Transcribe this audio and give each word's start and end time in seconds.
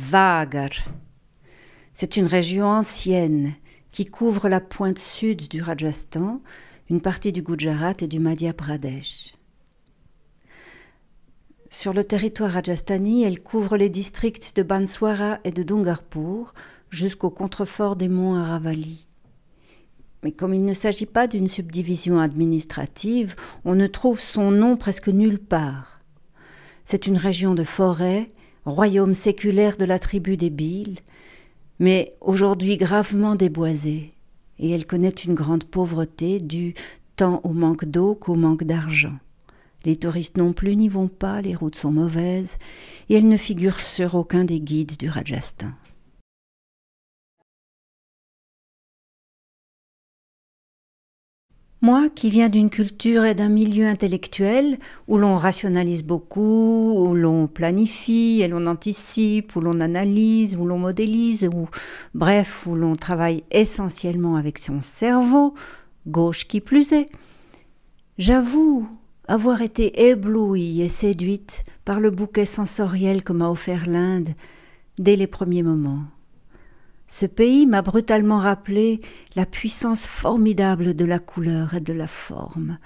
Vagar. 0.00 0.70
C'est 1.92 2.16
une 2.16 2.26
région 2.26 2.66
ancienne 2.66 3.54
qui 3.90 4.06
couvre 4.06 4.48
la 4.48 4.60
pointe 4.60 5.00
sud 5.00 5.48
du 5.48 5.60
Rajasthan, 5.60 6.40
une 6.88 7.00
partie 7.00 7.32
du 7.32 7.42
Gujarat 7.42 7.94
et 8.00 8.06
du 8.06 8.20
Madhya 8.20 8.52
Pradesh. 8.52 9.34
Sur 11.68 11.92
le 11.92 12.04
territoire 12.04 12.52
rajasthani, 12.52 13.24
elle 13.24 13.42
couvre 13.42 13.76
les 13.76 13.90
districts 13.90 14.54
de 14.54 14.62
Banswara 14.62 15.40
et 15.42 15.50
de 15.50 15.64
Dungarpur 15.64 16.54
jusqu'au 16.90 17.30
contrefort 17.30 17.96
des 17.96 18.08
monts 18.08 18.36
Aravali. 18.36 19.04
Mais 20.22 20.30
comme 20.30 20.54
il 20.54 20.64
ne 20.64 20.74
s'agit 20.74 21.06
pas 21.06 21.26
d'une 21.26 21.48
subdivision 21.48 22.20
administrative, 22.20 23.34
on 23.64 23.74
ne 23.74 23.88
trouve 23.88 24.20
son 24.20 24.52
nom 24.52 24.76
presque 24.76 25.08
nulle 25.08 25.40
part. 25.40 26.00
C'est 26.84 27.08
une 27.08 27.16
région 27.16 27.54
de 27.56 27.64
forêt, 27.64 28.30
royaume 28.68 29.14
séculaire 29.14 29.76
de 29.76 29.84
la 29.84 29.98
tribu 29.98 30.36
des 30.36 30.50
Biles, 30.50 30.98
mais 31.78 32.14
aujourd'hui 32.20 32.76
gravement 32.76 33.34
déboisée, 33.34 34.12
et 34.58 34.70
elle 34.70 34.86
connaît 34.86 35.10
une 35.10 35.34
grande 35.34 35.64
pauvreté 35.64 36.40
due 36.40 36.74
tant 37.16 37.40
au 37.44 37.52
manque 37.52 37.84
d'eau 37.84 38.14
qu'au 38.14 38.34
manque 38.34 38.64
d'argent. 38.64 39.16
Les 39.84 39.96
touristes 39.96 40.36
non 40.36 40.52
plus 40.52 40.76
n'y 40.76 40.88
vont 40.88 41.08
pas, 41.08 41.40
les 41.40 41.54
routes 41.54 41.76
sont 41.76 41.92
mauvaises, 41.92 42.58
et 43.08 43.14
elle 43.14 43.28
ne 43.28 43.36
figure 43.36 43.78
sur 43.78 44.14
aucun 44.14 44.44
des 44.44 44.60
guides 44.60 44.96
du 44.96 45.08
Rajasthan. 45.08 45.70
Moi, 51.80 52.08
qui 52.12 52.28
viens 52.28 52.48
d'une 52.48 52.70
culture 52.70 53.24
et 53.24 53.36
d'un 53.36 53.48
milieu 53.48 53.86
intellectuel 53.86 54.78
où 55.06 55.16
l'on 55.16 55.36
rationalise 55.36 56.02
beaucoup, 56.02 56.92
où 56.96 57.14
l'on 57.14 57.46
planifie 57.46 58.40
et 58.42 58.48
l'on 58.48 58.66
anticipe, 58.66 59.54
où 59.54 59.60
l'on 59.60 59.80
analyse, 59.80 60.56
où 60.56 60.64
l'on 60.64 60.78
modélise, 60.78 61.48
ou 61.54 61.68
bref, 62.14 62.66
où 62.66 62.74
l'on 62.74 62.96
travaille 62.96 63.44
essentiellement 63.52 64.34
avec 64.34 64.58
son 64.58 64.80
cerveau, 64.80 65.54
gauche 66.08 66.48
qui 66.48 66.60
plus 66.60 66.90
est, 66.92 67.08
j'avoue 68.18 68.88
avoir 69.28 69.62
été 69.62 70.08
éblouie 70.08 70.80
et 70.80 70.88
séduite 70.88 71.62
par 71.84 72.00
le 72.00 72.10
bouquet 72.10 72.46
sensoriel 72.46 73.22
que 73.22 73.32
m'a 73.32 73.50
offert 73.50 73.88
l'Inde 73.88 74.30
dès 74.98 75.14
les 75.14 75.28
premiers 75.28 75.62
moments. 75.62 76.02
Ce 77.10 77.24
pays 77.24 77.66
m'a 77.66 77.80
brutalement 77.80 78.38
rappelé 78.38 78.98
la 79.34 79.46
puissance 79.46 80.06
formidable 80.06 80.94
de 80.94 81.06
la 81.06 81.18
couleur 81.18 81.72
et 81.72 81.80
de 81.80 81.94
la 81.94 82.06
forme, 82.06 82.78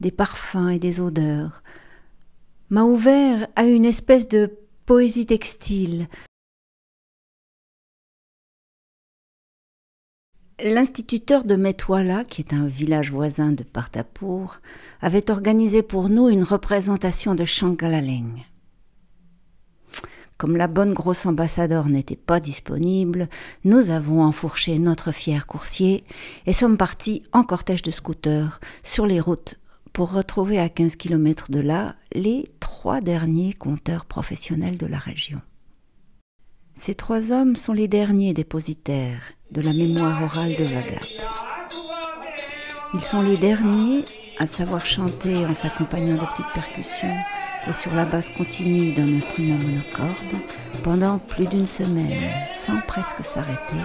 des 0.00 0.10
parfums 0.10 0.68
et 0.68 0.78
des 0.78 1.00
odeurs, 1.00 1.62
m'a 2.68 2.84
ouvert 2.84 3.46
à 3.56 3.64
une 3.64 3.86
espèce 3.86 4.28
de 4.28 4.52
poésie 4.84 5.24
textile. 5.24 6.08
L'instituteur 10.62 11.44
de 11.44 11.56
Metwala, 11.56 12.24
qui 12.24 12.42
est 12.42 12.52
un 12.52 12.66
village 12.66 13.10
voisin 13.10 13.50
de 13.50 13.64
Partapur, 13.64 14.60
avait 15.00 15.30
organisé 15.30 15.82
pour 15.82 16.10
nous 16.10 16.28
une 16.28 16.44
représentation 16.44 17.34
de 17.34 17.46
Shankalaleng. 17.46 18.44
Comme 20.40 20.56
la 20.56 20.68
bonne 20.68 20.94
grosse 20.94 21.26
ambassadeur 21.26 21.86
n'était 21.86 22.16
pas 22.16 22.40
disponible, 22.40 23.28
nous 23.64 23.90
avons 23.90 24.22
enfourché 24.22 24.78
notre 24.78 25.12
fier 25.12 25.46
coursier 25.46 26.02
et 26.46 26.54
sommes 26.54 26.78
partis 26.78 27.22
en 27.34 27.42
cortège 27.42 27.82
de 27.82 27.90
scooters 27.90 28.58
sur 28.82 29.04
les 29.04 29.20
routes 29.20 29.60
pour 29.92 30.12
retrouver 30.12 30.58
à 30.58 30.70
15 30.70 30.96
km 30.96 31.50
de 31.50 31.60
là 31.60 31.94
les 32.12 32.50
trois 32.58 33.02
derniers 33.02 33.52
compteurs 33.52 34.06
professionnels 34.06 34.78
de 34.78 34.86
la 34.86 34.96
région. 34.96 35.42
Ces 36.74 36.94
trois 36.94 37.32
hommes 37.32 37.56
sont 37.56 37.74
les 37.74 37.86
derniers 37.86 38.32
dépositaires 38.32 39.20
de 39.50 39.60
la 39.60 39.74
mémoire 39.74 40.22
orale 40.22 40.56
de 40.56 40.64
Vaga. 40.64 41.00
Ils 42.94 43.02
sont 43.02 43.20
les 43.20 43.36
derniers 43.36 44.06
à 44.38 44.46
savoir 44.46 44.86
chanter 44.86 45.44
en 45.44 45.52
s'accompagnant 45.52 46.14
de 46.14 46.26
petites 46.32 46.54
percussions 46.54 47.18
et 47.68 47.72
sur 47.72 47.94
la 47.94 48.04
basse 48.04 48.30
continue 48.30 48.92
d'un 48.92 49.16
instrument 49.16 49.58
monocorde 49.58 50.34
pendant 50.82 51.18
plus 51.18 51.46
d'une 51.46 51.66
semaine, 51.66 52.30
sans 52.52 52.80
presque 52.86 53.22
s'arrêter, 53.22 53.76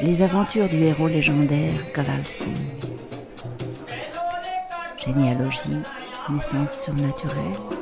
les 0.00 0.22
aventures 0.22 0.68
du 0.68 0.78
héros 0.82 1.08
légendaire 1.08 1.92
Kalal. 1.92 2.22
Généalogie, 4.98 5.82
naissance 6.28 6.82
surnaturelle 6.82 7.80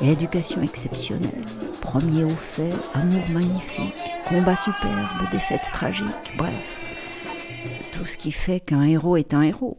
éducation 0.00 0.62
exceptionnelle, 0.62 1.44
premier 1.80 2.24
au 2.24 2.28
fait, 2.28 2.74
amour 2.94 3.22
magnifique, 3.30 3.94
combat 4.28 4.56
superbe, 4.56 5.30
défaite 5.30 5.68
tragique, 5.72 6.06
bref, 6.36 6.78
tout 7.92 8.06
ce 8.06 8.16
qui 8.16 8.32
fait 8.32 8.60
qu'un 8.60 8.82
héros 8.82 9.16
est 9.16 9.34
un 9.34 9.42
héros. 9.42 9.78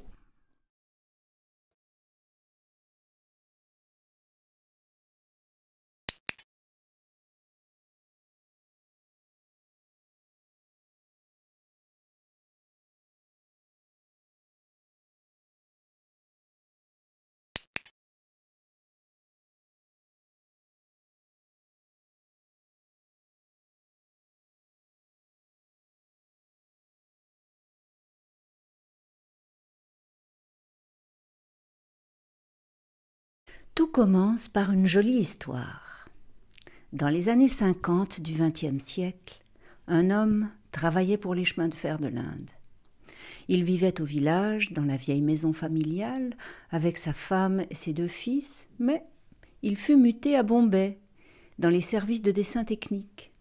Tout 33.80 33.88
commence 33.88 34.50
par 34.50 34.74
une 34.74 34.88
jolie 34.88 35.20
histoire. 35.20 36.10
Dans 36.92 37.08
les 37.08 37.30
années 37.30 37.48
50 37.48 38.20
du 38.20 38.34
XXe 38.34 38.84
siècle, 38.84 39.42
un 39.88 40.10
homme 40.10 40.50
travaillait 40.70 41.16
pour 41.16 41.34
les 41.34 41.46
chemins 41.46 41.70
de 41.70 41.74
fer 41.74 41.98
de 41.98 42.10
l'Inde. 42.10 42.50
Il 43.48 43.64
vivait 43.64 44.02
au 44.02 44.04
village, 44.04 44.74
dans 44.74 44.84
la 44.84 44.98
vieille 44.98 45.22
maison 45.22 45.54
familiale, 45.54 46.36
avec 46.72 46.98
sa 46.98 47.14
femme 47.14 47.64
et 47.70 47.74
ses 47.74 47.94
deux 47.94 48.10
fils, 48.10 48.68
mais 48.80 49.02
il 49.62 49.78
fut 49.78 49.96
muté 49.96 50.36
à 50.36 50.44
Bombay, 50.44 51.00
dans 51.58 51.70
les 51.70 51.80
services 51.80 52.22
de 52.22 52.32
dessin 52.32 52.66
technique. 52.66 53.32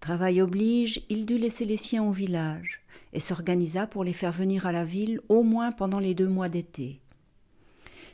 Travail 0.00 0.42
oblige, 0.42 1.06
il 1.08 1.24
dut 1.24 1.38
laisser 1.38 1.66
les 1.66 1.76
siens 1.76 2.02
au 2.02 2.10
village 2.10 2.82
et 3.12 3.20
s'organisa 3.20 3.86
pour 3.86 4.02
les 4.02 4.12
faire 4.12 4.32
venir 4.32 4.66
à 4.66 4.72
la 4.72 4.84
ville 4.84 5.20
au 5.28 5.44
moins 5.44 5.70
pendant 5.70 6.00
les 6.00 6.14
deux 6.14 6.28
mois 6.28 6.48
d'été. 6.48 7.00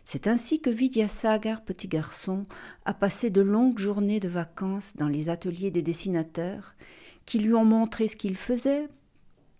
C'est 0.04 0.26
ainsi 0.26 0.60
que 0.60 0.70
Vidyasagar, 0.70 1.62
petit 1.64 1.88
garçon, 1.88 2.44
a 2.84 2.94
passé 2.94 3.30
de 3.30 3.40
longues 3.40 3.78
journées 3.78 4.20
de 4.20 4.28
vacances 4.28 4.96
dans 4.96 5.08
les 5.08 5.28
ateliers 5.28 5.70
des 5.70 5.82
dessinateurs, 5.82 6.74
qui 7.24 7.38
lui 7.38 7.54
ont 7.54 7.64
montré 7.64 8.08
ce 8.08 8.16
qu'ils 8.16 8.36
faisaient, 8.36 8.88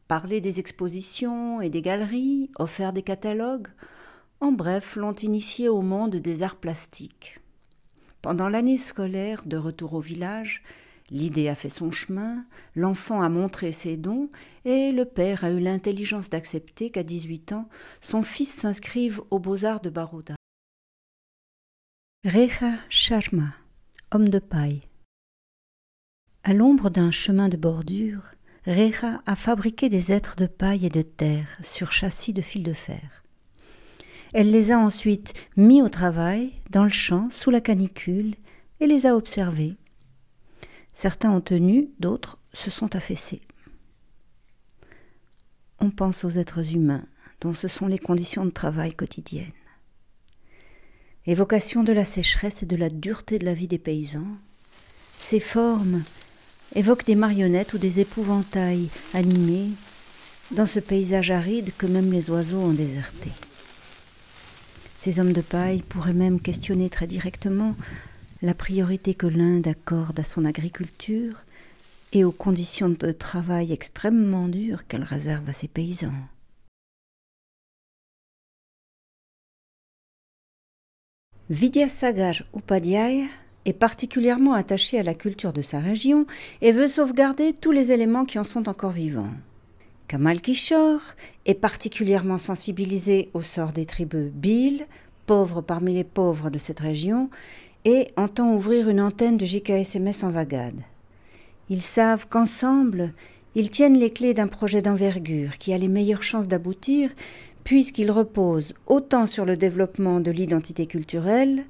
parlé 0.08 0.40
des 0.40 0.58
expositions 0.58 1.60
et 1.60 1.70
des 1.70 1.82
galeries, 1.82 2.50
offert 2.58 2.92
des 2.92 3.02
catalogues, 3.02 3.68
en 4.40 4.50
bref, 4.50 4.96
l'ont 4.96 5.14
initié 5.14 5.68
au 5.68 5.82
monde 5.82 6.16
des 6.16 6.42
arts 6.42 6.56
plastiques. 6.56 7.38
Pendant 8.22 8.48
l'année 8.48 8.78
scolaire, 8.78 9.44
de 9.46 9.56
retour 9.56 9.94
au 9.94 10.00
village, 10.00 10.64
l'idée 11.12 11.48
a 11.48 11.54
fait 11.54 11.68
son 11.68 11.92
chemin, 11.92 12.44
l'enfant 12.74 13.20
a 13.20 13.28
montré 13.28 13.70
ses 13.70 13.96
dons, 13.96 14.30
et 14.64 14.90
le 14.90 15.04
père 15.04 15.44
a 15.44 15.50
eu 15.50 15.60
l'intelligence 15.60 16.30
d'accepter 16.30 16.90
qu'à 16.90 17.04
18 17.04 17.52
ans, 17.52 17.68
son 18.00 18.22
fils 18.22 18.52
s'inscrive 18.52 19.20
aux 19.30 19.38
beaux-arts 19.38 19.80
de 19.80 19.90
Baroda. 19.90 20.34
Reha 22.24 22.78
Sharma, 22.88 23.54
homme 24.10 24.28
de 24.28 24.38
paille. 24.38 24.80
À 26.44 26.54
l'ombre 26.54 26.90
d'un 26.90 27.10
chemin 27.10 27.48
de 27.48 27.56
bordure, 27.56 28.32
Reha 28.66 29.22
a 29.26 29.36
fabriqué 29.36 29.88
des 29.88 30.12
êtres 30.12 30.36
de 30.36 30.46
paille 30.46 30.86
et 30.86 30.90
de 30.90 31.02
terre 31.02 31.58
sur 31.62 31.92
châssis 31.92 32.32
de 32.32 32.42
fil 32.42 32.62
de 32.62 32.72
fer. 32.72 33.22
Elle 34.32 34.50
les 34.50 34.70
a 34.70 34.78
ensuite 34.78 35.34
mis 35.56 35.82
au 35.82 35.90
travail, 35.90 36.52
dans 36.70 36.84
le 36.84 36.88
champ, 36.88 37.28
sous 37.30 37.50
la 37.50 37.60
canicule, 37.60 38.34
et 38.80 38.86
les 38.86 39.04
a 39.04 39.14
observés. 39.14 39.76
Certains 40.92 41.30
ont 41.30 41.40
tenu, 41.40 41.88
d'autres 41.98 42.38
se 42.52 42.70
sont 42.70 42.94
affaissés. 42.94 43.42
On 45.80 45.90
pense 45.90 46.24
aux 46.24 46.30
êtres 46.30 46.74
humains, 46.74 47.04
dont 47.40 47.52
ce 47.52 47.68
sont 47.68 47.86
les 47.86 47.98
conditions 47.98 48.44
de 48.44 48.50
travail 48.50 48.94
quotidiennes 48.94 49.52
évocation 51.26 51.84
de 51.84 51.92
la 51.92 52.04
sécheresse 52.04 52.62
et 52.62 52.66
de 52.66 52.76
la 52.76 52.90
dureté 52.90 53.38
de 53.38 53.44
la 53.44 53.54
vie 53.54 53.68
des 53.68 53.78
paysans. 53.78 54.26
Ces 55.20 55.40
formes 55.40 56.02
évoquent 56.74 57.06
des 57.06 57.14
marionnettes 57.14 57.74
ou 57.74 57.78
des 57.78 58.00
épouvantails 58.00 58.88
animés 59.14 59.70
dans 60.50 60.66
ce 60.66 60.80
paysage 60.80 61.30
aride 61.30 61.70
que 61.78 61.86
même 61.86 62.12
les 62.12 62.28
oiseaux 62.30 62.58
ont 62.58 62.72
déserté. 62.72 63.30
Ces 64.98 65.20
hommes 65.20 65.32
de 65.32 65.40
paille 65.40 65.82
pourraient 65.82 66.12
même 66.12 66.40
questionner 66.40 66.90
très 66.90 67.06
directement 67.06 67.74
la 68.42 68.54
priorité 68.54 69.14
que 69.14 69.26
l'Inde 69.28 69.68
accorde 69.68 70.18
à 70.18 70.24
son 70.24 70.44
agriculture 70.44 71.44
et 72.12 72.24
aux 72.24 72.32
conditions 72.32 72.88
de 72.88 73.12
travail 73.12 73.72
extrêmement 73.72 74.48
dures 74.48 74.86
qu'elle 74.86 75.04
réserve 75.04 75.48
à 75.48 75.52
ses 75.52 75.68
paysans. 75.68 76.12
Vidyasagar 81.48 82.42
Upadhyaya 82.56 83.26
est 83.64 83.72
particulièrement 83.72 84.54
attaché 84.54 84.98
à 84.98 85.02
la 85.02 85.14
culture 85.14 85.52
de 85.52 85.62
sa 85.62 85.78
région 85.78 86.26
et 86.62 86.72
veut 86.72 86.88
sauvegarder 86.88 87.52
tous 87.52 87.70
les 87.72 87.92
éléments 87.92 88.24
qui 88.24 88.38
en 88.38 88.44
sont 88.44 88.68
encore 88.68 88.90
vivants. 88.90 89.32
Kamal 90.08 90.40
Kishore 90.40 91.00
est 91.46 91.54
particulièrement 91.54 92.38
sensibilisé 92.38 93.30
au 93.34 93.40
sort 93.40 93.72
des 93.72 93.86
tribus 93.86 94.30
Bil, 94.32 94.86
pauvres 95.26 95.60
parmi 95.60 95.94
les 95.94 96.04
pauvres 96.04 96.50
de 96.50 96.58
cette 96.58 96.80
région, 96.80 97.30
et 97.84 98.08
entend 98.16 98.54
ouvrir 98.54 98.88
une 98.88 99.00
antenne 99.00 99.36
de 99.36 99.44
JKSMS 99.46 100.24
en 100.24 100.30
Vagade. 100.30 100.80
Ils 101.68 101.82
savent 101.82 102.26
qu'ensemble, 102.28 103.12
ils 103.54 103.70
tiennent 103.70 103.98
les 103.98 104.10
clés 104.10 104.34
d'un 104.34 104.46
projet 104.48 104.82
d'envergure 104.82 105.58
qui 105.58 105.72
a 105.72 105.78
les 105.78 105.88
meilleures 105.88 106.22
chances 106.22 106.48
d'aboutir, 106.48 107.10
puisqu'il 107.64 108.10
repose 108.10 108.74
autant 108.86 109.26
sur 109.26 109.44
le 109.44 109.56
développement 109.56 110.20
de 110.20 110.30
l'identité 110.30 110.86
culturelle 110.86 111.64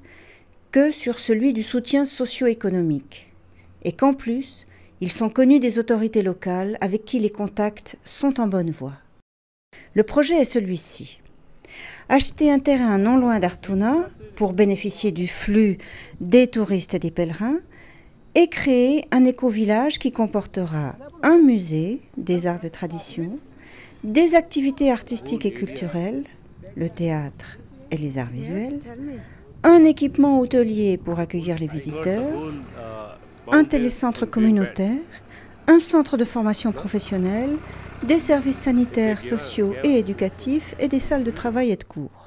que 0.71 0.91
sur 0.91 1.19
celui 1.19 1.53
du 1.53 1.61
soutien 1.61 2.05
socio-économique, 2.05 3.31
et 3.83 3.91
qu'en 3.91 4.13
plus, 4.13 4.65
ils 5.01 5.11
sont 5.11 5.29
connus 5.29 5.59
des 5.59 5.79
autorités 5.79 6.21
locales 6.21 6.77
avec 6.81 7.05
qui 7.05 7.19
les 7.19 7.29
contacts 7.29 7.97
sont 8.03 8.39
en 8.39 8.47
bonne 8.47 8.71
voie. 8.71 8.93
Le 9.93 10.03
projet 10.03 10.35
est 10.35 10.45
celui-ci. 10.45 11.19
Acheter 12.09 12.51
un 12.51 12.59
terrain 12.59 12.97
non 12.97 13.17
loin 13.17 13.39
d'Artuna 13.39 14.09
pour 14.35 14.53
bénéficier 14.53 15.11
du 15.11 15.27
flux 15.27 15.77
des 16.19 16.47
touristes 16.47 16.93
et 16.93 16.99
des 16.99 17.11
pèlerins 17.11 17.59
et 18.35 18.47
créer 18.47 19.05
un 19.11 19.25
éco-village 19.25 19.99
qui 19.99 20.11
comportera 20.11 20.95
un 21.21 21.37
musée 21.37 22.01
des 22.17 22.47
arts 22.47 22.65
et 22.65 22.69
traditions, 22.69 23.37
des 24.03 24.35
activités 24.35 24.91
artistiques 24.91 25.45
et 25.45 25.53
culturelles, 25.53 26.23
le 26.75 26.89
théâtre 26.89 27.57
et 27.91 27.97
les 27.97 28.17
arts 28.17 28.29
visuels, 28.29 28.79
un 29.63 29.83
équipement 29.85 30.39
hôtelier 30.39 30.97
pour 30.97 31.19
accueillir 31.19 31.57
les 31.59 31.67
visiteurs, 31.67 32.53
un 33.51 33.63
télécentre 33.63 34.25
communautaire, 34.25 34.97
un 35.67 35.79
centre 35.79 36.17
de 36.17 36.25
formation 36.25 36.71
professionnelle, 36.71 37.55
des 38.03 38.19
services 38.19 38.57
sanitaires, 38.57 39.21
sociaux 39.21 39.73
et 39.83 39.97
éducatifs 39.99 40.75
et 40.79 40.87
des 40.87 40.99
salles 40.99 41.23
de 41.23 41.31
travail 41.31 41.71
et 41.71 41.77
de 41.77 41.83
cours. 41.83 42.22